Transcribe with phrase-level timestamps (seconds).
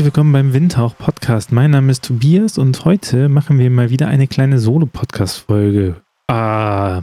[0.00, 1.52] Herzlich willkommen beim Windhauch Podcast.
[1.52, 6.00] Mein Name ist Tobias und heute machen wir mal wieder eine kleine Solo-Podcast-Folge.
[6.26, 7.02] Ah,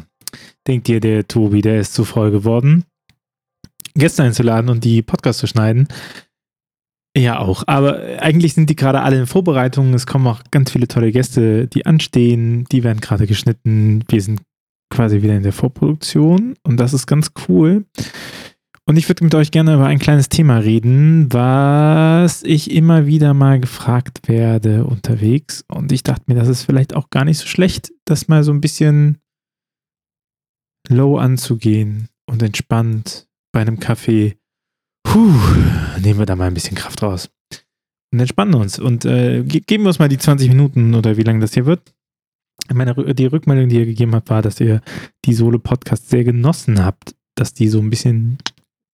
[0.66, 2.86] denkt ihr, der Tobi, der ist zu voll geworden,
[3.94, 5.88] Gäste einzuladen und die Podcast zu schneiden?
[7.16, 7.66] Ja, auch.
[7.68, 9.94] Aber eigentlich sind die gerade alle in Vorbereitung.
[9.94, 12.66] Es kommen auch ganz viele tolle Gäste, die anstehen.
[12.72, 14.06] Die werden gerade geschnitten.
[14.10, 14.42] Wir sind
[14.90, 17.86] quasi wieder in der Vorproduktion und das ist ganz cool.
[18.88, 23.34] Und ich würde mit euch gerne über ein kleines Thema reden, was ich immer wieder
[23.34, 25.66] mal gefragt werde unterwegs.
[25.68, 28.54] Und ich dachte mir, das ist vielleicht auch gar nicht so schlecht, das mal so
[28.54, 29.18] ein bisschen
[30.88, 34.38] low anzugehen und entspannt bei einem Kaffee.
[35.04, 35.34] Puh,
[36.02, 37.30] nehmen wir da mal ein bisschen Kraft raus.
[38.14, 41.42] Und entspannen uns und äh, geben wir uns mal die 20 Minuten oder wie lange
[41.42, 41.94] das hier wird.
[42.74, 44.82] Meine, die Rückmeldung, die ihr gegeben habt, war, dass ihr
[45.26, 48.38] die Solo-Podcasts sehr genossen habt, dass die so ein bisschen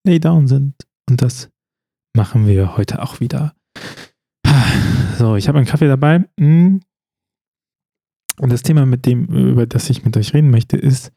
[0.06, 0.76] lay down sind.
[1.10, 1.50] Und das
[2.16, 3.56] machen wir heute auch wieder.
[5.18, 6.28] So, ich habe einen Kaffee dabei.
[6.40, 6.82] Hm.
[8.40, 11.12] Und das Thema, mit dem, über das ich mit euch reden möchte, ist,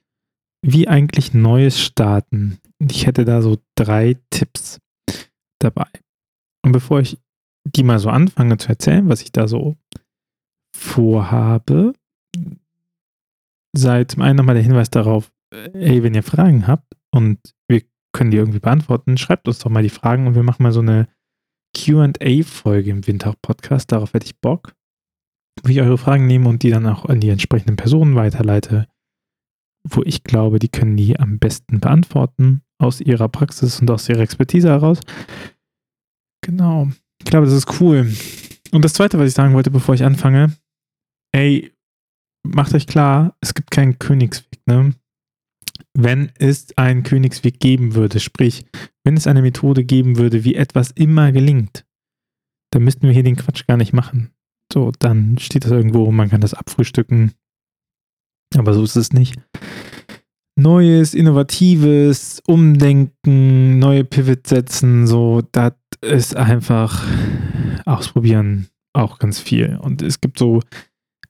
[0.62, 2.58] wie eigentlich Neues starten.
[2.78, 4.78] Ich hätte da so drei Tipps
[5.58, 5.88] dabei.
[6.64, 7.18] Und bevor ich
[7.64, 9.76] die mal so anfange zu erzählen, was ich da so
[10.76, 11.94] vorhabe,
[13.76, 17.38] sei zum einen nochmal der Hinweis darauf, hey, wenn ihr Fragen habt und
[18.16, 19.18] können die irgendwie beantworten.
[19.18, 21.06] Schreibt uns doch mal die Fragen und wir machen mal so eine
[21.76, 23.92] QA-Folge im Windhauch-Podcast.
[23.92, 24.74] Darauf hätte ich Bock,
[25.62, 28.88] wo ich eure Fragen nehme und die dann auch an die entsprechenden Personen weiterleite,
[29.86, 34.20] wo ich glaube, die können die am besten beantworten aus ihrer Praxis und aus ihrer
[34.20, 35.00] Expertise heraus.
[36.42, 36.88] Genau.
[37.18, 38.10] Ich glaube, das ist cool.
[38.72, 40.56] Und das Zweite, was ich sagen wollte, bevor ich anfange,
[41.32, 41.72] ey,
[42.42, 44.94] macht euch klar, es gibt keinen Königsweg, ne?
[45.96, 48.66] Wenn es einen Königsweg geben würde, sprich,
[49.04, 51.86] wenn es eine Methode geben würde, wie etwas immer gelingt,
[52.70, 54.30] dann müssten wir hier den Quatsch gar nicht machen.
[54.72, 57.32] So, dann steht das irgendwo, man kann das abfrühstücken.
[58.56, 59.36] Aber so ist es nicht.
[60.58, 67.06] Neues, Innovatives, Umdenken, neue Pivots setzen, so, das ist einfach
[67.84, 69.78] ausprobieren auch ganz viel.
[69.80, 70.62] Und es gibt so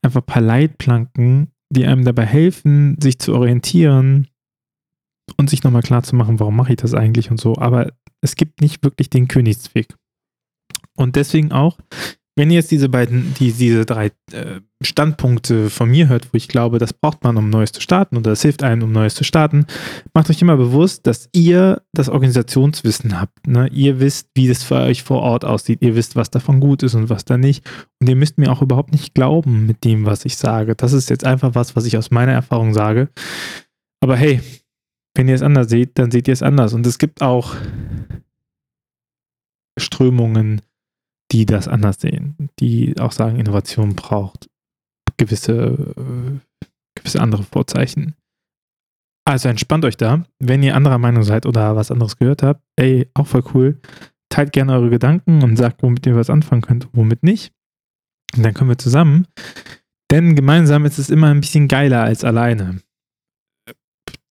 [0.03, 4.29] einfach ein paar Leitplanken, die einem dabei helfen, sich zu orientieren
[5.37, 7.57] und sich nochmal klar zu machen, warum mache ich das eigentlich und so.
[7.57, 9.95] Aber es gibt nicht wirklich den Königsweg.
[10.97, 11.79] Und deswegen auch,
[12.39, 16.49] wenn ihr jetzt diese beiden, die, diese drei äh, Standpunkte von mir hört, wo ich
[16.49, 19.25] glaube, das braucht man, um Neues zu starten oder das hilft einem, um Neues zu
[19.25, 19.65] starten,
[20.13, 23.47] macht euch immer bewusst, dass ihr das Organisationswissen habt.
[23.47, 23.69] Ne?
[23.73, 25.81] Ihr wisst, wie das für euch vor Ort aussieht.
[25.81, 27.65] Ihr wisst, was davon gut ist und was da nicht.
[28.01, 30.75] Und ihr müsst mir auch überhaupt nicht glauben mit dem, was ich sage.
[30.75, 33.09] Das ist jetzt einfach was, was ich aus meiner Erfahrung sage.
[34.03, 34.43] Aber hey,
[35.17, 36.75] wenn ihr es anders seht, dann seht ihr es anders.
[36.75, 37.57] Und es gibt auch
[39.79, 40.63] Strömungen,
[41.33, 44.49] die das anders sehen, die auch sagen, Innovation braucht
[45.17, 46.61] gewisse, äh,
[46.95, 48.15] gewisse andere Vorzeichen.
[49.25, 50.25] Also entspannt euch da.
[50.39, 53.81] Wenn ihr anderer Meinung seid oder was anderes gehört habt, ey, auch voll cool.
[54.29, 57.53] Teilt gerne eure Gedanken und sagt, womit ihr was anfangen könnt und womit nicht.
[58.37, 59.27] Und dann kommen wir zusammen.
[60.11, 62.81] Denn gemeinsam ist es immer ein bisschen geiler als alleine.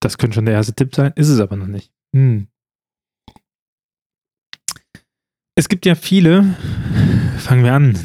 [0.02, 1.92] Das könnte schon der erste Tipp sein, ist es aber noch nicht.
[2.16, 2.48] Hm.
[5.58, 6.56] Es gibt ja viele,
[7.38, 7.98] fangen wir an.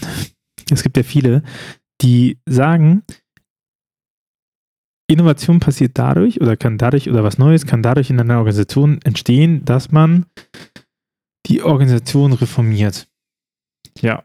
[0.70, 1.42] Es gibt ja viele,
[2.00, 3.02] die sagen,
[5.10, 9.64] Innovation passiert dadurch oder kann dadurch oder was Neues kann dadurch in einer Organisation entstehen,
[9.64, 10.26] dass man
[11.46, 13.08] die Organisation reformiert.
[13.98, 14.24] Ja.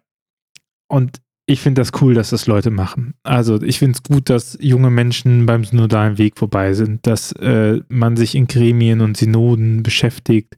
[0.87, 3.13] Und ich finde das cool, dass das Leute machen.
[3.23, 7.81] Also ich finde es gut, dass junge Menschen beim synodalen Weg vorbei sind, dass äh,
[7.87, 10.57] man sich in Gremien und Synoden beschäftigt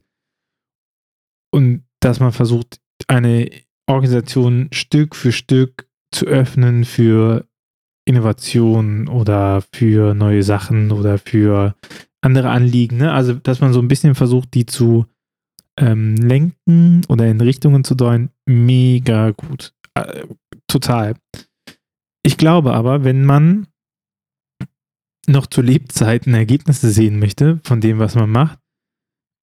[1.52, 3.50] und dass man versucht, eine
[3.86, 7.46] Organisation Stück für Stück zu öffnen für
[8.06, 11.74] Innovationen oder für neue Sachen oder für
[12.22, 12.96] andere Anliegen.
[12.96, 13.12] Ne?
[13.12, 15.06] Also dass man so ein bisschen versucht, die zu
[15.78, 19.74] ähm, lenken oder in Richtungen zu deuten, mega gut.
[20.68, 21.14] Total.
[22.22, 23.66] Ich glaube aber, wenn man
[25.26, 28.58] noch zu Lebzeiten Ergebnisse sehen möchte von dem, was man macht,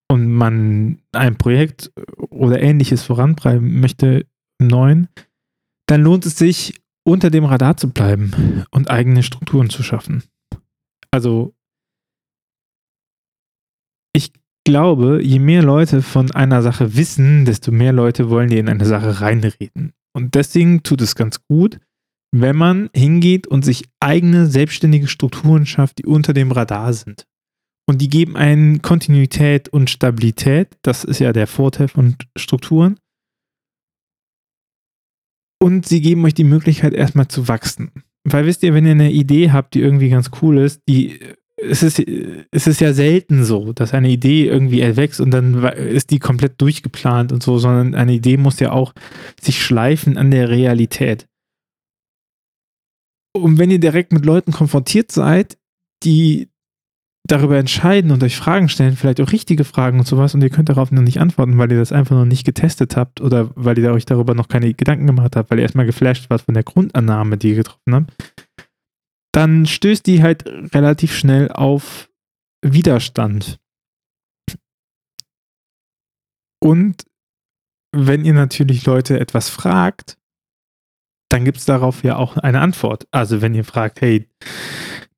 [0.07, 1.91] und man ein Projekt
[2.29, 4.27] oder ähnliches vorantreiben möchte
[4.59, 5.09] im Neuen,
[5.87, 10.23] dann lohnt es sich, unter dem Radar zu bleiben und eigene Strukturen zu schaffen.
[11.11, 11.53] Also,
[14.13, 14.33] ich
[14.65, 18.85] glaube, je mehr Leute von einer Sache wissen, desto mehr Leute wollen dir in eine
[18.85, 19.93] Sache reinreden.
[20.15, 21.79] Und deswegen tut es ganz gut,
[22.33, 27.27] wenn man hingeht und sich eigene selbstständige Strukturen schafft, die unter dem Radar sind.
[27.87, 30.77] Und die geben einen Kontinuität und Stabilität.
[30.81, 32.97] Das ist ja der Vorteil von Strukturen.
[35.61, 37.91] Und sie geben euch die Möglichkeit, erstmal zu wachsen.
[38.23, 41.19] Weil wisst ihr, wenn ihr eine Idee habt, die irgendwie ganz cool ist, die
[41.57, 46.11] es ist, es ist ja selten so, dass eine Idee irgendwie erwächst und dann ist
[46.11, 48.93] die komplett durchgeplant und so, sondern eine Idee muss ja auch
[49.41, 51.27] sich schleifen an der Realität.
[53.33, 55.57] Und wenn ihr direkt mit Leuten konfrontiert seid,
[56.03, 56.49] die
[57.27, 60.69] darüber entscheiden und euch Fragen stellen, vielleicht auch richtige Fragen und sowas, und ihr könnt
[60.69, 63.91] darauf noch nicht antworten, weil ihr das einfach noch nicht getestet habt oder weil ihr
[63.91, 67.37] euch darüber noch keine Gedanken gemacht habt, weil ihr erstmal geflasht wart von der Grundannahme,
[67.37, 68.13] die ihr getroffen habt,
[69.35, 72.09] dann stößt die halt relativ schnell auf
[72.61, 73.59] Widerstand.
[76.63, 77.03] Und
[77.91, 80.17] wenn ihr natürlich Leute etwas fragt,
[81.29, 83.07] dann gibt es darauf ja auch eine Antwort.
[83.11, 84.29] Also wenn ihr fragt, hey,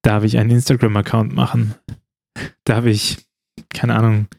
[0.02, 1.76] darf ich einen Instagram-Account machen?
[2.64, 3.28] Darf ich,
[3.70, 4.30] keine Ahnung,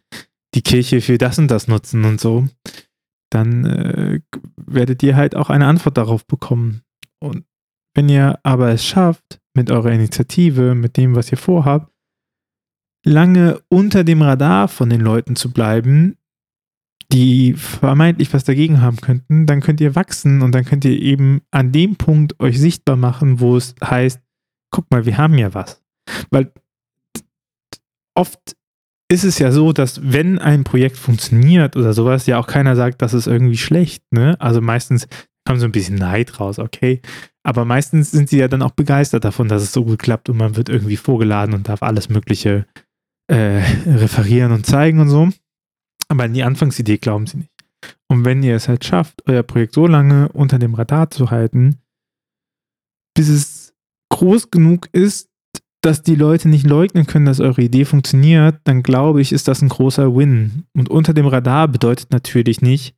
[0.56, 2.48] die Kirche für das und das nutzen und so?
[3.30, 4.20] Dann äh,
[4.56, 6.82] werdet ihr halt auch eine Antwort darauf bekommen.
[7.20, 7.44] Und
[7.94, 11.93] wenn ihr aber es schafft, mit eurer Initiative, mit dem, was ihr vorhabt,
[13.05, 16.16] lange unter dem Radar von den Leuten zu bleiben,
[17.12, 21.40] die vermeintlich was dagegen haben könnten, dann könnt ihr wachsen und dann könnt ihr eben
[21.50, 24.20] an dem Punkt euch sichtbar machen, wo es heißt,
[24.70, 25.82] guck mal, wir haben ja was.
[26.31, 26.52] Weil
[28.14, 28.56] oft
[29.11, 33.02] ist es ja so, dass wenn ein Projekt funktioniert oder sowas, ja auch keiner sagt,
[33.02, 34.04] das ist irgendwie schlecht.
[34.12, 34.37] Ne?
[34.38, 35.08] Also meistens
[35.46, 37.00] kommt so ein bisschen Neid raus, okay.
[37.48, 40.36] Aber meistens sind sie ja dann auch begeistert davon, dass es so gut klappt und
[40.36, 42.66] man wird irgendwie vorgeladen und darf alles Mögliche
[43.26, 45.30] äh, referieren und zeigen und so.
[46.08, 47.50] Aber an die Anfangsidee glauben sie nicht.
[48.06, 51.78] Und wenn ihr es halt schafft, euer Projekt so lange unter dem Radar zu halten,
[53.16, 53.72] bis es
[54.10, 55.30] groß genug ist,
[55.80, 59.62] dass die Leute nicht leugnen können, dass eure Idee funktioniert, dann glaube ich, ist das
[59.62, 60.64] ein großer Win.
[60.74, 62.94] Und unter dem Radar bedeutet natürlich nicht,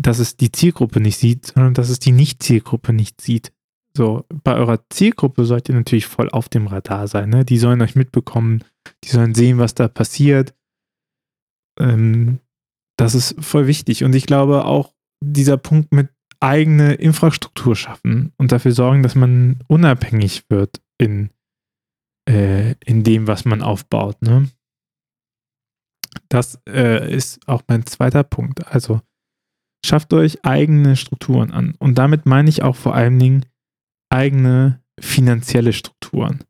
[0.00, 3.52] dass es die Zielgruppe nicht sieht, sondern dass es die Nicht-Zielgruppe nicht sieht.
[3.98, 7.30] So, bei eurer Zielgruppe sollt ihr natürlich voll auf dem Radar sein.
[7.30, 7.44] Ne?
[7.44, 8.62] Die sollen euch mitbekommen,
[9.02, 10.54] die sollen sehen, was da passiert.
[11.80, 12.38] Ähm,
[12.96, 14.04] das ist voll wichtig.
[14.04, 19.64] Und ich glaube auch dieser Punkt mit eigene Infrastruktur schaffen und dafür sorgen, dass man
[19.66, 21.30] unabhängig wird in,
[22.30, 24.22] äh, in dem, was man aufbaut.
[24.22, 24.48] Ne?
[26.28, 28.64] Das äh, ist auch mein zweiter Punkt.
[28.68, 29.00] Also
[29.84, 31.74] schafft euch eigene Strukturen an.
[31.80, 33.44] Und damit meine ich auch vor allen Dingen
[34.10, 36.40] eigene finanzielle Strukturen.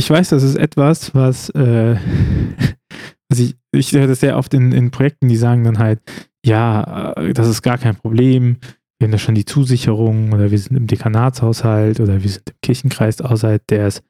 [0.00, 1.96] Ich weiß, das ist etwas, was, äh,
[3.28, 6.00] was ich, ich höre das sehr oft in, in Projekten, die sagen dann halt,
[6.44, 8.56] ja, äh, das ist gar kein Problem,
[8.98, 12.56] wir haben da schon die Zusicherung oder wir sind im Dekanatshaushalt oder wir sind im
[12.62, 14.02] Kirchenkreishaushalt, der ist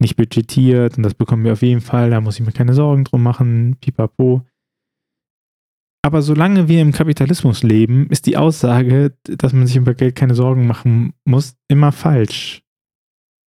[0.00, 3.04] nicht budgetiert und das bekommen wir auf jeden Fall, da muss ich mir keine Sorgen
[3.04, 4.44] drum machen, pipapo.
[6.04, 10.34] Aber solange wir im Kapitalismus leben, ist die Aussage, dass man sich über Geld keine
[10.34, 12.62] Sorgen machen muss, immer falsch.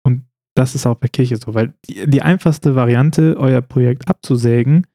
[0.04, 4.86] Und das ist auch bei Kirche so, weil die, die einfachste Variante, euer Projekt abzusägen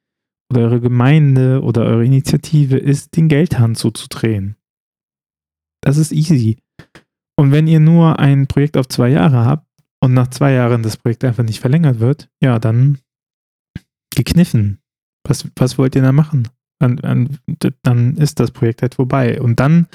[0.51, 4.55] oder eure Gemeinde oder eure Initiative ist, den Geldhahn zuzudrehen.
[5.81, 6.57] Das ist easy.
[7.37, 9.67] Und wenn ihr nur ein Projekt auf zwei Jahre habt
[10.01, 12.99] und nach zwei Jahren das Projekt einfach nicht verlängert wird, ja, dann
[14.15, 14.79] gekniffen.
[15.27, 16.47] Was, was wollt ihr da machen?
[16.79, 17.39] Dann,
[17.83, 19.41] dann ist das Projekt halt vorbei.
[19.41, 19.87] Und dann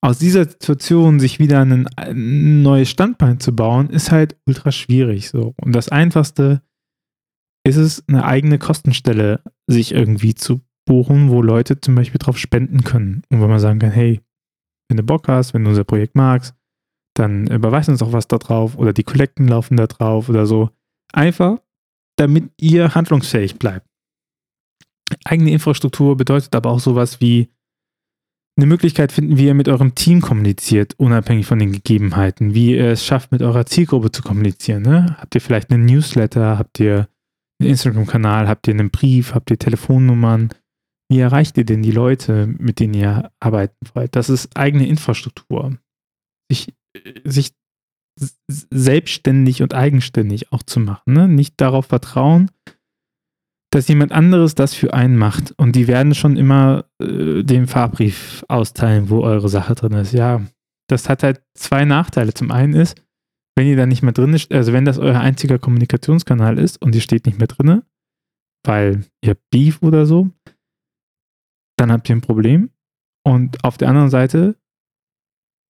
[0.00, 5.28] aus dieser Situation sich wieder ein, ein neues Standbein zu bauen, ist halt ultra schwierig.
[5.28, 5.54] So.
[5.60, 6.62] Und das Einfachste
[7.64, 12.84] ist es, eine eigene Kostenstelle sich irgendwie zu buchen, wo Leute zum Beispiel drauf spenden
[12.84, 13.22] können.
[13.30, 14.20] Und wenn man sagen kann, hey,
[14.88, 16.54] wenn du Bock hast, wenn du unser Projekt magst,
[17.14, 20.70] dann überweist uns auch was da drauf oder die Kollekten laufen da drauf oder so.
[21.12, 21.58] Einfach,
[22.16, 23.89] damit ihr handlungsfähig bleibt.
[25.24, 27.50] Eigene Infrastruktur bedeutet aber auch sowas wie
[28.56, 32.88] eine Möglichkeit finden, wie ihr mit eurem Team kommuniziert, unabhängig von den Gegebenheiten, wie ihr
[32.88, 34.82] es schafft, mit eurer Zielgruppe zu kommunizieren.
[34.82, 35.16] Ne?
[35.18, 37.08] Habt ihr vielleicht einen Newsletter, habt ihr
[37.60, 40.50] einen Instagram-Kanal, habt ihr einen Brief, habt ihr Telefonnummern?
[41.10, 44.14] Wie erreicht ihr denn die Leute, mit denen ihr arbeiten wollt?
[44.14, 45.78] Das ist eigene Infrastruktur.
[46.50, 46.74] Sich,
[47.24, 47.52] sich
[48.48, 51.14] selbstständig und eigenständig auch zu machen.
[51.14, 51.28] Ne?
[51.28, 52.50] Nicht darauf vertrauen,
[53.70, 55.52] dass jemand anderes das für einen macht.
[55.52, 60.12] Und die werden schon immer äh, den Fahrbrief austeilen, wo eure Sache drin ist.
[60.12, 60.42] Ja,
[60.88, 62.34] das hat halt zwei Nachteile.
[62.34, 63.00] Zum einen ist,
[63.56, 66.94] wenn ihr da nicht mehr drin ist, also wenn das euer einziger Kommunikationskanal ist und
[66.94, 67.82] ihr steht nicht mehr drin,
[68.64, 70.30] weil ihr habt Beef oder so,
[71.76, 72.70] dann habt ihr ein Problem.
[73.24, 74.56] Und auf der anderen Seite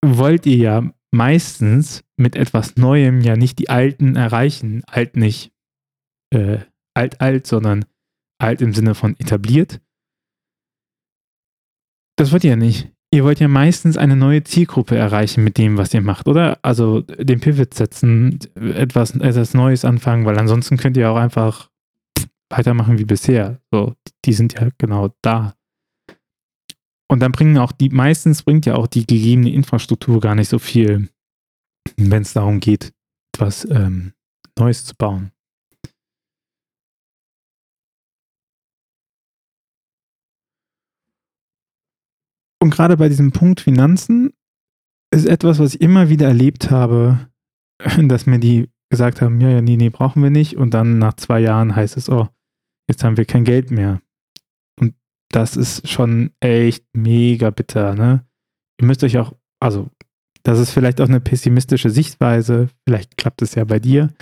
[0.05, 4.83] wollt ihr ja meistens mit etwas Neuem ja nicht die Alten erreichen.
[4.87, 5.53] Alt nicht
[6.33, 6.61] äh,
[6.95, 7.85] alt-alt, sondern
[8.39, 9.81] alt im Sinne von etabliert.
[12.17, 12.91] Das wollt ihr ja nicht.
[13.13, 16.59] ihr wollt ja meistens eine neue Zielgruppe erreichen mit dem, was ihr macht, oder?
[16.63, 21.71] Also den Pivot setzen, etwas, etwas Neues anfangen, weil ansonsten könnt ihr auch einfach
[22.51, 23.61] weitermachen wie bisher.
[23.73, 23.95] So,
[24.25, 25.55] die sind ja genau da.
[27.11, 30.61] Und dann bringen auch die, meistens bringt ja auch die gegebene Infrastruktur gar nicht so
[30.61, 31.09] viel,
[31.97, 32.93] wenn es darum geht,
[33.35, 34.13] etwas ähm,
[34.57, 35.33] Neues zu bauen.
[42.71, 44.33] Und gerade bei diesem Punkt Finanzen
[45.13, 47.29] ist etwas, was ich immer wieder erlebt habe,
[48.01, 50.57] dass mir die gesagt haben, ja, ja, nee, nee, brauchen wir nicht.
[50.57, 52.29] Und dann nach zwei Jahren heißt es, oh,
[52.89, 54.01] jetzt haben wir kein Geld mehr.
[54.79, 54.95] Und
[55.33, 58.25] das ist schon echt mega bitter, ne?
[58.81, 59.91] Ihr müsst euch auch, also,
[60.45, 64.15] das ist vielleicht auch eine pessimistische Sichtweise, vielleicht klappt es ja bei dir,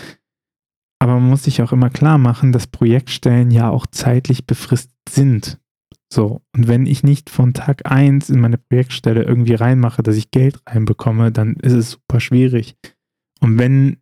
[1.00, 5.60] aber man muss sich auch immer klar machen, dass Projektstellen ja auch zeitlich befristet sind.
[6.12, 10.30] So, und wenn ich nicht von Tag 1 in meine Projektstelle irgendwie reinmache, dass ich
[10.30, 12.76] Geld reinbekomme, dann ist es super schwierig.
[13.40, 13.98] Und wenn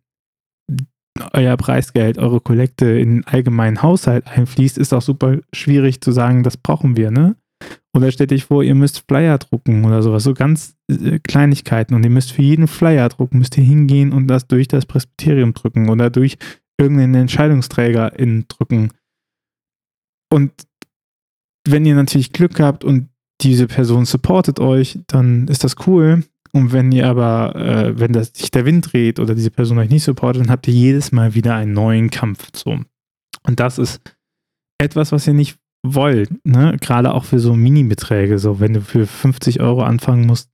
[1.33, 6.43] euer Preisgeld, eure Kollekte in den allgemeinen Haushalt einfließt, ist auch super schwierig zu sagen,
[6.43, 7.35] das brauchen wir, ne?
[7.95, 12.03] Oder stellt euch vor, ihr müsst Flyer drucken oder sowas, so ganz äh, Kleinigkeiten und
[12.03, 15.89] ihr müsst für jeden Flyer drucken, müsst ihr hingehen und das durch das Presbyterium drücken
[15.89, 16.37] oder durch
[16.79, 18.91] irgendeinen Entscheidungsträger in drücken.
[20.31, 20.51] Und
[21.71, 23.09] wenn ihr natürlich Glück habt und
[23.41, 26.23] diese Person supportet euch, dann ist das cool.
[26.53, 29.89] Und wenn ihr aber, äh, wenn das, sich der Wind dreht oder diese Person euch
[29.89, 32.49] nicht supportet, dann habt ihr jedes Mal wieder einen neuen Kampf.
[32.55, 32.79] So.
[33.43, 34.01] Und das ist
[34.79, 36.31] etwas, was ihr nicht wollt.
[36.45, 36.77] Ne?
[36.79, 38.39] Gerade auch für so Mini-Beträge.
[38.39, 40.49] So, wenn du für 50 Euro anfangen musst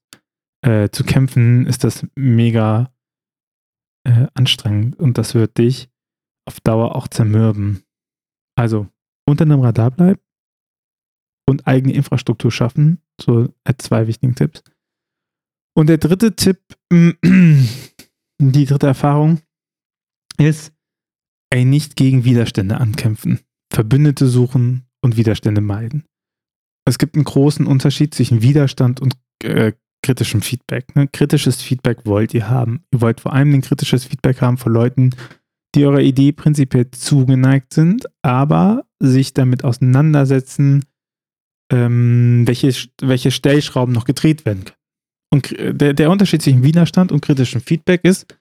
[0.61, 2.91] äh, zu kämpfen, ist das mega
[4.05, 4.97] äh, anstrengend.
[4.97, 5.89] Und das wird dich
[6.45, 7.83] auf Dauer auch zermürben.
[8.55, 8.87] Also
[9.25, 10.19] unter einem Radar bleiben
[11.45, 13.01] und eigene Infrastruktur schaffen.
[13.19, 14.63] So zwei wichtigen Tipps.
[15.75, 16.59] Und der dritte Tipp,
[16.91, 19.41] die dritte Erfahrung
[20.37, 20.73] ist,
[21.49, 23.39] ey, nicht gegen Widerstände ankämpfen.
[23.71, 26.05] Verbündete suchen und Widerstände meiden.
[26.85, 29.73] Es gibt einen großen Unterschied zwischen Widerstand und äh,
[30.03, 30.95] kritischem Feedback.
[30.95, 31.07] Ne?
[31.07, 32.83] Kritisches Feedback wollt ihr haben.
[32.91, 35.11] Ihr wollt vor allem ein kritisches Feedback haben von Leuten,
[35.75, 40.85] die eurer Idee prinzipiell zugeneigt sind, aber sich damit auseinandersetzen,
[41.73, 44.77] ähm, welche, welche Stellschrauben noch gedreht werden können.
[45.31, 48.37] Und der, der Unterschied zwischen Widerstand und kritischem Feedback ist,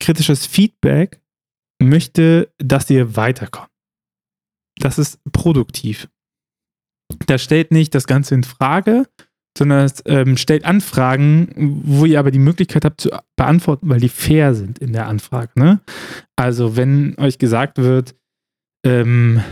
[0.00, 1.20] kritisches Feedback
[1.80, 3.70] möchte, dass ihr weiterkommt.
[4.80, 6.08] Das ist produktiv.
[7.26, 9.06] Das stellt nicht das Ganze in Frage,
[9.56, 14.08] sondern es ähm, stellt Anfragen, wo ihr aber die Möglichkeit habt zu beantworten, weil die
[14.08, 15.52] fair sind in der Anfrage.
[15.54, 15.80] Ne?
[16.34, 18.16] Also wenn euch gesagt wird,
[18.84, 19.42] ähm,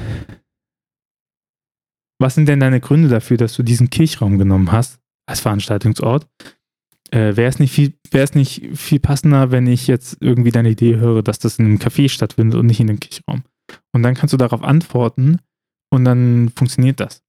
[2.22, 6.26] was sind denn deine Gründe dafür, dass du diesen Kirchraum genommen hast als Veranstaltungsort?
[7.10, 7.94] Äh, Wäre es nicht, viel,
[8.34, 12.08] nicht viel passender, wenn ich jetzt irgendwie deine Idee höre, dass das in einem Café
[12.08, 13.42] stattfindet und nicht in einem Kirchraum?
[13.92, 15.38] Und dann kannst du darauf antworten
[15.90, 17.22] und dann funktioniert das.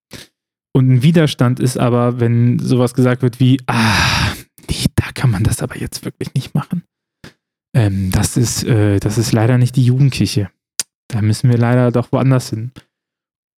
[0.74, 4.34] Und ein Widerstand ist aber, wenn sowas gesagt wird wie, ah,
[4.70, 6.84] nee, da kann man das aber jetzt wirklich nicht machen.
[7.76, 10.50] Ähm, das, ist, äh, das ist leider nicht die Jugendkirche.
[11.10, 12.72] Da müssen wir leider doch woanders hin.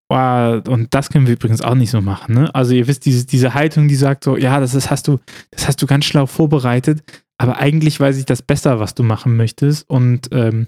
[0.07, 2.35] Oh, und das können wir übrigens auch nicht so machen.
[2.35, 2.53] Ne?
[2.53, 5.19] Also ihr wisst, diese, diese Haltung, die sagt so, ja, das ist, hast du,
[5.49, 7.01] das hast du ganz schlau vorbereitet,
[7.39, 9.89] aber eigentlich weiß ich das besser, was du machen möchtest.
[9.89, 10.67] Und ähm,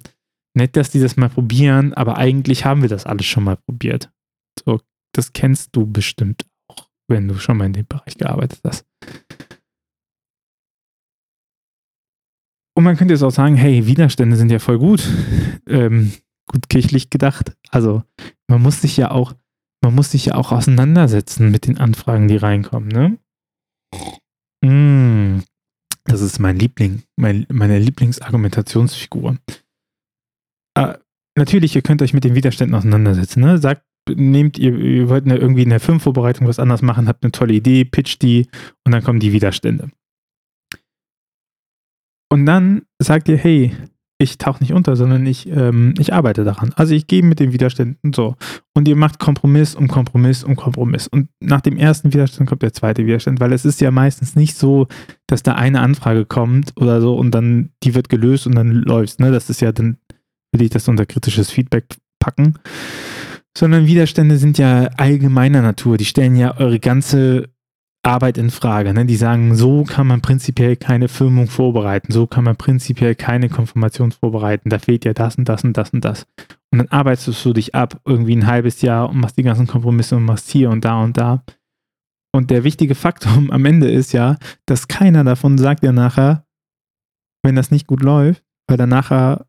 [0.56, 4.12] nett, dass die das mal probieren, aber eigentlich haben wir das alles schon mal probiert.
[4.65, 4.82] So,
[5.13, 8.86] das kennst du bestimmt auch, wenn du schon mal in dem Bereich gearbeitet hast.
[12.75, 15.08] Und man könnte jetzt auch sagen, hey, Widerstände sind ja voll gut.
[15.67, 16.12] ähm,
[16.48, 17.56] gut kirchlich gedacht.
[17.70, 18.04] Also
[18.48, 19.34] man muss sich ja auch,
[19.84, 23.18] man muss sich ja auch auseinandersetzen mit den Anfragen, die reinkommen, ne?
[24.63, 25.44] Mm,
[26.06, 29.38] das ist mein Liebling, mein, meine Lieblingsargumentationsfigur.
[30.75, 30.98] Äh,
[31.38, 33.58] natürlich, ihr könnt euch mit den Widerständen auseinandersetzen, ne?
[33.58, 37.32] Sagt, nehmt ihr, ihr wollt eine, irgendwie in der Filmvorbereitung was anderes machen, habt eine
[37.32, 38.48] tolle Idee, pitcht die
[38.86, 39.89] und dann kommen die Widerstände.
[42.30, 43.75] Und dann sagt ihr, hey,
[44.19, 46.71] ich tauche nicht unter, sondern ich, ähm, ich arbeite daran.
[46.75, 48.36] Also ich gehe mit den Widerständen so.
[48.74, 51.07] Und ihr macht Kompromiss um Kompromiss um Kompromiss.
[51.07, 54.57] Und nach dem ersten Widerstand kommt der zweite Widerstand, weil es ist ja meistens nicht
[54.57, 54.88] so,
[55.27, 59.19] dass da eine Anfrage kommt oder so und dann die wird gelöst und dann läuft
[59.19, 59.31] ne?
[59.31, 59.97] Das ist ja, dann
[60.51, 61.86] will ich das unter kritisches Feedback
[62.19, 62.55] packen.
[63.55, 65.97] Sondern Widerstände sind ja allgemeiner Natur.
[65.97, 67.50] Die stellen ja eure ganze
[68.07, 68.93] Arbeit in Frage.
[68.93, 69.05] Ne?
[69.05, 74.11] Die sagen, so kann man prinzipiell keine Firmung vorbereiten, so kann man prinzipiell keine Konfirmation
[74.11, 76.25] vorbereiten, da fehlt ja das und das und das und das.
[76.71, 80.15] Und dann arbeitest du dich ab, irgendwie ein halbes Jahr und machst die ganzen Kompromisse
[80.15, 81.43] und machst hier und da und da.
[82.33, 86.45] Und der wichtige Faktum am Ende ist ja, dass keiner davon sagt ja nachher,
[87.43, 89.47] wenn das nicht gut läuft, weil dann nachher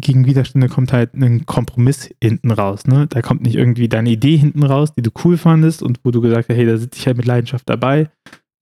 [0.00, 2.86] gegen Widerstände kommt halt ein Kompromiss hinten raus.
[2.86, 3.06] Ne?
[3.06, 6.20] Da kommt nicht irgendwie deine Idee hinten raus, die du cool fandest und wo du
[6.20, 8.10] gesagt hast, hey, da sitze ich halt mit Leidenschaft dabei,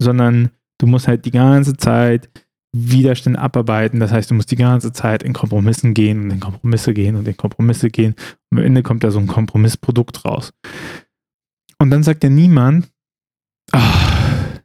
[0.01, 2.29] sondern du musst halt die ganze Zeit
[2.77, 4.01] Widerstände abarbeiten.
[4.01, 7.27] Das heißt, du musst die ganze Zeit in Kompromissen gehen und in Kompromisse gehen und
[7.27, 8.15] in Kompromisse gehen.
[8.51, 10.53] Und am Ende kommt da so ein Kompromissprodukt raus.
[11.79, 12.91] Und dann sagt ja niemand,
[13.73, 14.61] ach,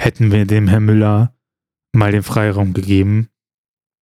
[0.00, 1.34] hätten wir dem Herrn Müller
[1.94, 3.28] mal den Freiraum gegeben,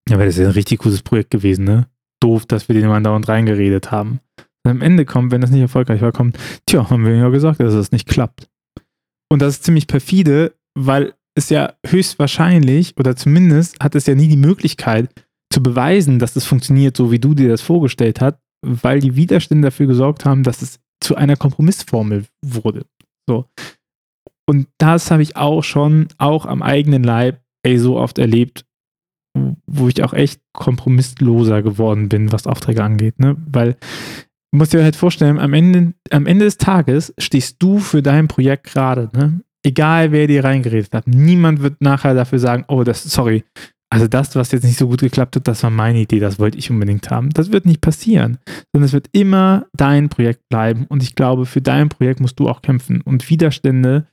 [0.09, 1.89] ja, wäre das ja ein richtig gutes Projekt gewesen, ne?
[2.21, 4.21] Doof, dass wir den mal dauernd reingeredet haben.
[4.65, 7.61] Und am Ende kommt, wenn das nicht erfolgreich war, kommt, tja, haben wir ja gesagt,
[7.61, 8.49] dass das nicht klappt.
[9.31, 14.29] Und das ist ziemlich perfide, weil es ja höchstwahrscheinlich, oder zumindest hat es ja nie
[14.29, 15.11] die Möglichkeit
[15.53, 19.69] zu beweisen, dass es funktioniert, so wie du dir das vorgestellt hast, weil die Widerstände
[19.69, 22.87] dafür gesorgt haben, dass es zu einer Kompromissformel wurde.
[23.29, 23.47] So.
[24.49, 28.66] Und das habe ich auch schon, auch am eigenen Leib, ey, so oft erlebt,
[29.67, 33.37] wo ich auch echt kompromissloser geworden bin, was Aufträge angeht, ne?
[33.47, 33.75] Weil
[34.53, 38.29] du musst dir halt vorstellen, am Ende, am Ende des Tages stehst du für dein
[38.29, 39.41] Projekt gerade, ne?
[39.67, 43.43] egal wer dir reingeredet hat, niemand wird nachher dafür sagen, oh, das, sorry,
[43.91, 46.59] also das, was jetzt nicht so gut geklappt hat, das war meine Idee, das wollte
[46.59, 47.31] ich unbedingt haben.
[47.31, 48.39] Das wird nicht passieren,
[48.73, 52.49] sondern es wird immer dein Projekt bleiben und ich glaube, für dein Projekt musst du
[52.49, 54.07] auch kämpfen und Widerstände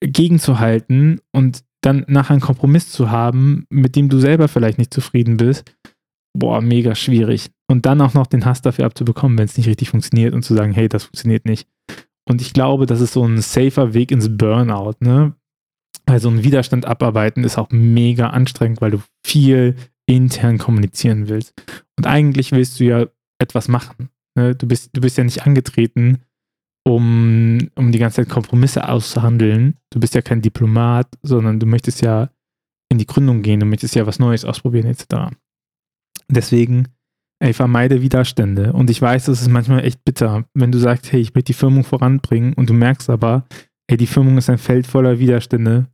[0.00, 5.36] gegenzuhalten und dann nachher einen Kompromiss zu haben, mit dem du selber vielleicht nicht zufrieden
[5.36, 5.72] bist,
[6.36, 7.50] boah, mega schwierig.
[7.70, 10.54] Und dann auch noch den Hass dafür abzubekommen, wenn es nicht richtig funktioniert und zu
[10.54, 11.68] sagen, hey, das funktioniert nicht.
[12.28, 15.34] Und ich glaube, das ist so ein safer Weg ins Burnout, ne?
[16.06, 21.52] Weil so ein Widerstand abarbeiten ist auch mega anstrengend, weil du viel intern kommunizieren willst.
[21.98, 23.06] Und eigentlich willst du ja
[23.38, 24.08] etwas machen.
[24.34, 24.54] Ne?
[24.54, 26.22] Du, bist, du bist ja nicht angetreten,
[26.88, 29.76] um, um die ganze Zeit Kompromisse auszuhandeln.
[29.90, 32.30] Du bist ja kein Diplomat, sondern du möchtest ja
[32.90, 35.34] in die Gründung gehen, du möchtest ja was Neues ausprobieren, etc.
[36.28, 36.88] Deswegen
[37.40, 38.72] ey, vermeide Widerstände.
[38.72, 41.58] Und ich weiß, das ist manchmal echt bitter, wenn du sagst, hey, ich möchte die
[41.58, 43.46] Firmung voranbringen und du merkst aber,
[43.88, 45.86] ey, die Firmung ist ein Feld voller Widerstände,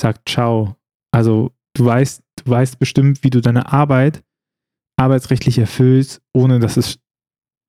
[0.00, 0.76] sag ciao.
[1.12, 4.22] Also du weißt, du weißt bestimmt, wie du deine Arbeit
[4.96, 7.00] arbeitsrechtlich erfüllst, ohne dass es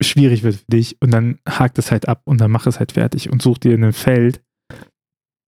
[0.01, 2.93] schwierig wird für dich und dann hakt es halt ab und dann mach es halt
[2.93, 4.41] fertig und such dir ein Feld,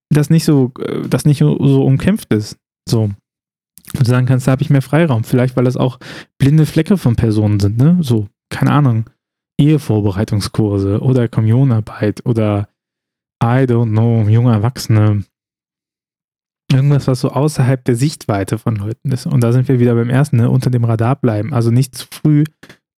[0.10, 2.58] das nicht so, äh, das nicht so umkämpft ist.
[2.88, 3.12] So
[3.94, 5.24] und du sagen kannst, da habe ich mehr Freiraum.
[5.24, 6.00] Vielleicht, weil das auch
[6.38, 7.98] blinde Flecke von Personen sind, ne?
[8.02, 9.10] So, keine Ahnung,
[9.60, 12.68] Ehevorbereitungskurse oder Kommunionarbeit oder
[13.44, 15.24] I don't know, junge Erwachsene.
[16.72, 19.26] Irgendwas, was so außerhalb der Sichtweite von Leuten ist.
[19.26, 20.50] Und da sind wir wieder beim ersten, ne?
[20.50, 21.54] unter dem Radar bleiben.
[21.54, 22.44] Also nicht zu früh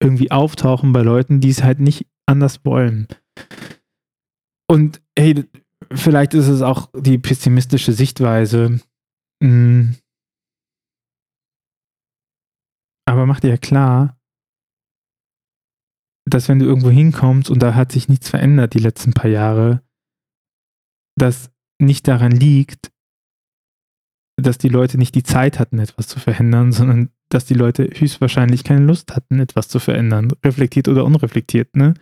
[0.01, 3.07] irgendwie auftauchen bei Leuten, die es halt nicht anders wollen.
[4.69, 5.45] Und hey,
[5.91, 8.79] vielleicht ist es auch die pessimistische Sichtweise.
[9.43, 9.95] Hm,
[13.09, 14.19] aber mach dir ja klar,
[16.29, 19.81] dass wenn du irgendwo hinkommst und da hat sich nichts verändert die letzten paar Jahre,
[21.17, 22.91] dass nicht daran liegt,
[24.39, 28.63] dass die Leute nicht die Zeit hatten, etwas zu verändern, sondern dass die Leute höchstwahrscheinlich
[28.63, 31.93] keine Lust hatten, etwas zu verändern, reflektiert oder unreflektiert, ne?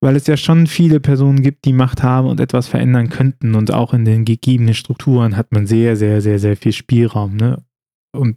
[0.00, 3.72] Weil es ja schon viele Personen gibt, die Macht haben und etwas verändern könnten und
[3.72, 7.64] auch in den gegebenen Strukturen hat man sehr, sehr, sehr, sehr viel Spielraum, ne?
[8.14, 8.36] Und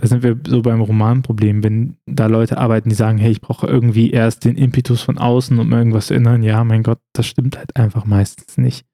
[0.00, 3.66] da sind wir so beim Romanproblem, wenn da Leute arbeiten, die sagen, hey, ich brauche
[3.66, 6.42] irgendwie erst den Impetus von außen, um irgendwas zu ändern.
[6.42, 8.86] Ja, mein Gott, das stimmt halt einfach meistens nicht.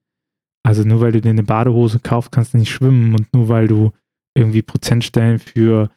[0.65, 3.69] Also nur weil du dir eine Badehose kaufst, kannst du nicht schwimmen und nur weil
[3.69, 3.91] du
[4.35, 5.89] irgendwie Prozentstellen für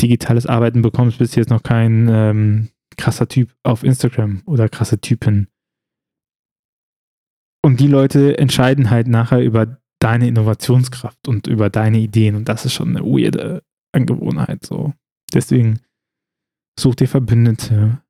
[0.00, 5.00] digitales Arbeiten bekommst, bist du jetzt noch kein ähm, krasser Typ auf Instagram oder krasse
[5.00, 5.48] Typen.
[7.62, 12.66] Und die Leute entscheiden halt nachher über deine Innovationskraft und über deine Ideen und das
[12.66, 13.62] ist schon eine weirde
[13.92, 14.64] Angewohnheit.
[14.64, 14.92] So.
[15.32, 15.80] Deswegen
[16.78, 18.02] such dir Verbündete,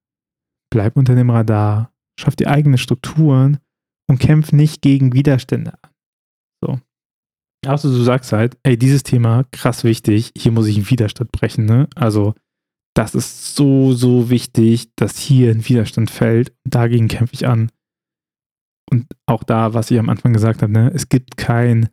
[0.73, 3.59] bleib unter dem Radar, schaff dir eigene Strukturen
[4.09, 5.91] und kämpf nicht gegen Widerstände an.
[7.65, 7.71] So.
[7.71, 11.65] Also du sagst halt, ey, dieses Thema, krass wichtig, hier muss ich einen Widerstand brechen,
[11.65, 11.89] ne?
[11.95, 12.35] Also,
[12.95, 16.53] das ist so, so wichtig, dass hier ein Widerstand fällt.
[16.65, 17.71] Dagegen kämpfe ich an.
[18.91, 21.89] Und auch da, was ich am Anfang gesagt habe, ne, es gibt kein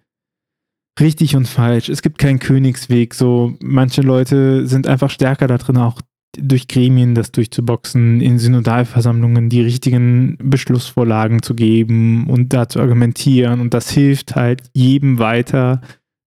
[0.99, 1.89] richtig und falsch.
[1.89, 3.13] Es gibt keinen Königsweg.
[3.13, 6.01] So, manche Leute sind einfach stärker da drin, auch
[6.37, 13.59] durch Gremien das durchzuboxen, in Synodalversammlungen die richtigen Beschlussvorlagen zu geben und da zu argumentieren.
[13.59, 15.81] Und das hilft halt jedem weiter,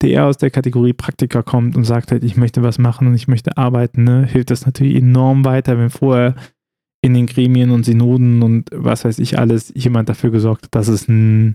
[0.02, 3.14] der eher aus der Kategorie Praktiker kommt und sagt halt, ich möchte was machen und
[3.14, 4.26] ich möchte arbeiten, ne?
[4.26, 6.34] hilft das natürlich enorm weiter, wenn vorher
[7.04, 10.88] in den Gremien und Synoden und was weiß ich alles jemand dafür gesorgt hat, dass
[10.88, 11.54] es ein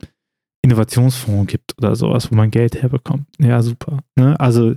[0.61, 3.27] Innovationsfonds gibt oder sowas, wo man Geld herbekommt.
[3.39, 3.99] Ja, super.
[4.17, 4.37] Ne?
[4.39, 4.75] Also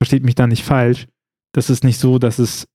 [0.00, 1.06] versteht mich da nicht falsch.
[1.52, 2.66] Das ist nicht so, dass es,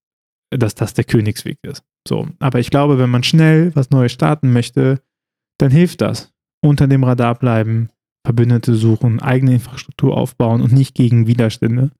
[0.52, 1.84] dass das der Königsweg ist.
[2.08, 2.28] So.
[2.40, 5.02] Aber ich glaube, wenn man schnell was Neues starten möchte,
[5.58, 6.34] dann hilft das.
[6.64, 7.90] Unter dem Radar bleiben,
[8.26, 11.92] Verbündete suchen, eigene Infrastruktur aufbauen und nicht gegen Widerstände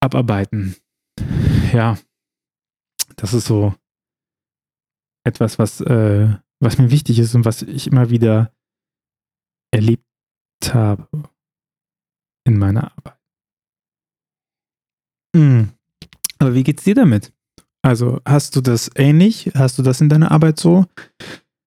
[0.00, 0.76] abarbeiten.
[1.72, 1.98] Ja,
[3.16, 3.74] das ist so
[5.26, 8.52] etwas, was, äh, was mir wichtig ist und was ich immer wieder
[9.72, 10.04] erlebt
[10.72, 11.08] habe
[12.46, 13.18] in meiner Arbeit.
[15.34, 15.72] Mhm.
[16.38, 17.32] Aber wie geht's dir damit?
[17.88, 19.50] Also hast du das ähnlich?
[19.54, 20.84] Hast du das in deiner Arbeit so?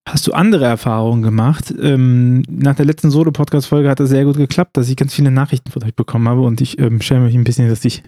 [0.08, 1.74] Hast du andere Erfahrungen gemacht?
[1.76, 5.72] Ähm, nach der letzten Solo-Podcast-Folge hat es sehr gut geklappt, dass ich ganz viele Nachrichten
[5.72, 8.04] von euch bekommen habe und ich ähm, schäme mich ein bisschen, dass ich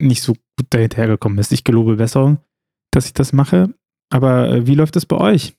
[0.00, 1.46] nicht so gut dahintergekommen bin.
[1.50, 2.38] Ich gelobe Besserung,
[2.92, 3.74] dass ich das mache.
[4.10, 5.56] Aber äh, wie läuft das bei euch?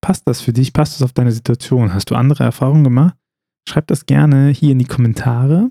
[0.00, 0.72] Passt das für dich?
[0.72, 1.92] Passt das auf deine Situation?
[1.92, 3.16] Hast du andere Erfahrungen gemacht?
[3.68, 5.70] Schreib das gerne hier in die Kommentare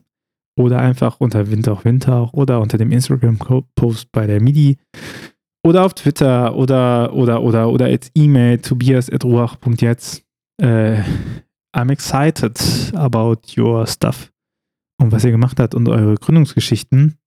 [0.56, 4.78] oder einfach unter Winter auch Winter oder unter dem Instagram-Post bei der MIDI
[5.66, 10.24] oder auf Twitter oder oder oder oder als E-Mail tobias.ruach.jetzt.
[10.62, 11.04] Äh,
[11.76, 12.60] I'm excited
[12.96, 14.32] about your stuff
[15.00, 17.18] und was ihr gemacht habt und eure Gründungsgeschichten.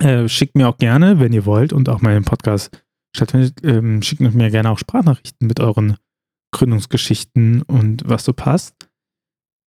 [0.00, 2.70] Äh, schickt mir auch gerne, wenn ihr wollt und auch meinen Podcast
[3.14, 5.96] stattfindet, ähm, schickt mir gerne auch Sprachnachrichten mit euren
[6.52, 8.88] Gründungsgeschichten und was so passt.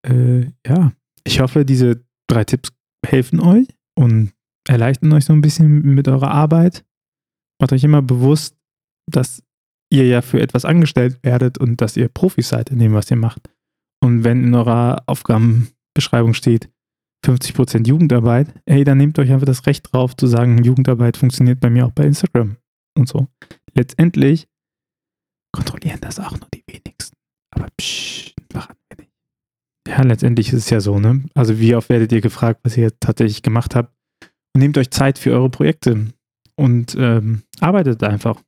[0.08, 0.94] Äh, ja,
[1.24, 2.72] ich hoffe, diese drei Tipps
[3.06, 4.34] helfen euch und
[4.68, 6.86] erleichtern euch so ein bisschen mit eurer Arbeit.
[7.60, 8.56] Macht euch immer bewusst,
[9.10, 9.44] dass
[9.92, 13.18] ihr ja für etwas angestellt werdet und dass ihr Profis seid in dem, was ihr
[13.18, 13.50] macht.
[14.02, 16.70] Und wenn in eurer Aufgabenbeschreibung steht
[17.26, 21.70] 50% Jugendarbeit, hey, dann nehmt euch einfach das Recht drauf zu sagen, Jugendarbeit funktioniert bei
[21.70, 22.58] mir auch bei Instagram
[22.98, 23.28] und so.
[23.74, 24.48] Letztendlich
[25.52, 27.18] kontrollieren das auch nur die wenigsten.
[27.52, 29.12] Aber psch, machen wir nicht.
[29.88, 31.26] Ja, letztendlich ist es ja so, ne?
[31.34, 33.94] Also wie oft werdet ihr gefragt, was ihr tatsächlich gemacht habt?
[34.56, 36.14] Nehmt euch Zeit für eure Projekte
[36.60, 38.42] und ähm, arbeitet einfach.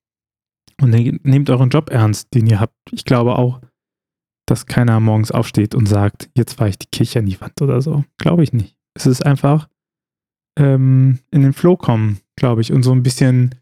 [0.82, 2.76] Und nehmt euren Job ernst, den ihr habt.
[2.92, 3.62] Ich glaube auch,
[4.48, 7.82] dass keiner morgens aufsteht und sagt, jetzt fahre ich die Kirche an die Wand oder
[7.82, 8.04] so.
[8.18, 8.76] Glaube ich nicht.
[8.96, 9.70] Es ist einfach
[10.60, 13.56] ähm, in den Flow kommen, glaube ich, und so ein bisschen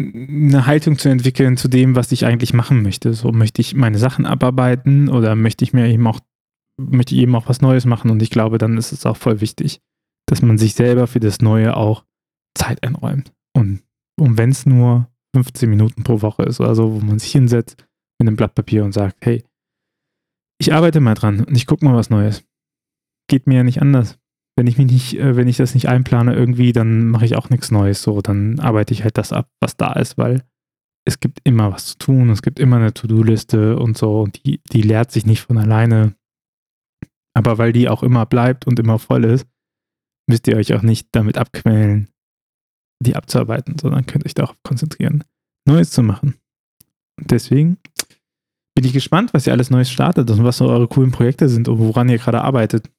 [0.00, 3.12] eine Haltung zu entwickeln zu dem, was ich eigentlich machen möchte.
[3.12, 6.20] So möchte ich meine Sachen abarbeiten oder möchte ich mir eben auch,
[6.80, 9.40] möchte ich eben auch was Neues machen und ich glaube, dann ist es auch voll
[9.40, 9.80] wichtig,
[10.26, 12.04] dass man sich selber für das Neue auch
[12.56, 13.32] Zeit einräumt.
[13.56, 13.82] Und,
[14.18, 17.76] und wenn es nur 15 Minuten pro Woche ist oder so, wo man sich hinsetzt
[18.18, 19.44] mit einem Blatt Papier und sagt, hey,
[20.58, 22.44] ich arbeite mal dran und ich gucke mal was Neues.
[23.28, 24.18] Geht mir ja nicht anders
[24.56, 27.50] wenn ich mich nicht, äh, wenn ich das nicht einplane irgendwie, dann mache ich auch
[27.50, 28.02] nichts Neues.
[28.02, 30.42] So, dann arbeite ich halt das ab, was da ist, weil
[31.04, 34.60] es gibt immer was zu tun, es gibt immer eine To-Do-Liste und so, und die,
[34.72, 36.16] die leert sich nicht von alleine.
[37.34, 39.46] Aber weil die auch immer bleibt und immer voll ist,
[40.28, 42.08] müsst ihr euch auch nicht damit abquälen,
[43.04, 45.24] die abzuarbeiten, sondern könnt euch darauf konzentrieren,
[45.66, 46.36] Neues zu machen.
[47.18, 47.78] Und deswegen
[48.74, 51.68] bin ich gespannt, was ihr alles Neues startet und was so eure coolen Projekte sind
[51.68, 52.90] und woran ihr gerade arbeitet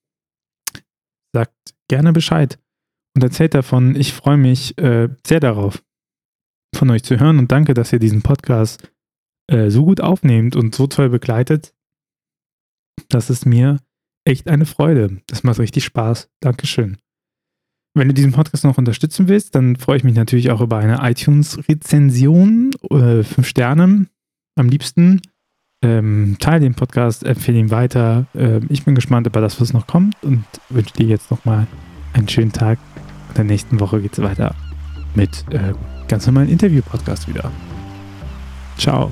[1.38, 2.60] sagt gerne Bescheid
[3.16, 3.96] und erzählt davon.
[3.96, 5.84] Ich freue mich äh, sehr darauf,
[6.76, 8.92] von euch zu hören und danke, dass ihr diesen Podcast
[9.52, 11.74] äh, so gut aufnehmt und so toll begleitet.
[13.10, 13.78] Das ist mir
[14.26, 15.22] echt eine Freude.
[15.28, 16.30] Das macht richtig Spaß.
[16.42, 16.98] Dankeschön.
[17.98, 21.00] Wenn du diesen Podcast noch unterstützen willst, dann freue ich mich natürlich auch über eine
[21.02, 24.06] iTunes-Rezension, äh, fünf Sterne
[24.56, 25.22] am liebsten.
[25.82, 28.28] Ähm, teile den Podcast, empfehle ihn weiter.
[28.36, 31.66] Ähm, ich bin gespannt über das, was noch kommt und wünsche dir jetzt nochmal
[32.14, 32.78] einen schönen Tag.
[33.30, 34.54] In der nächsten Woche geht es weiter
[35.16, 35.74] mit äh,
[36.08, 37.52] ganz normalen Interview-Podcast wieder.
[38.78, 39.12] Ciao.